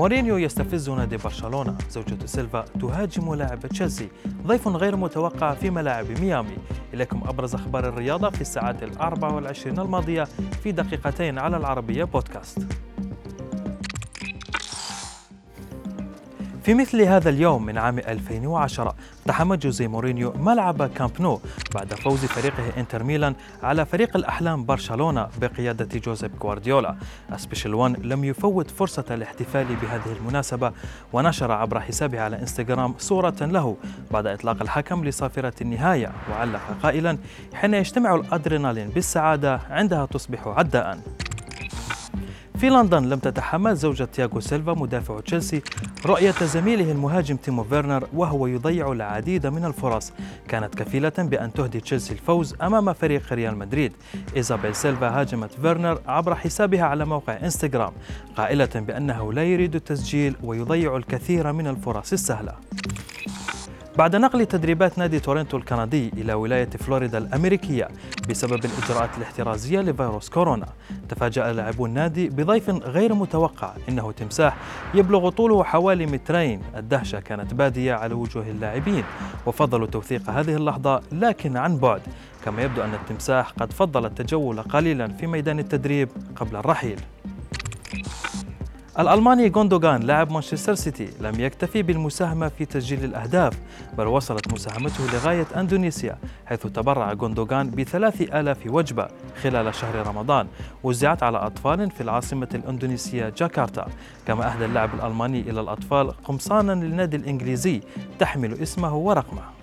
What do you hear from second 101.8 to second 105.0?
في العاصمة الأندونيسية جاكرتا. كما أهدى اللاعب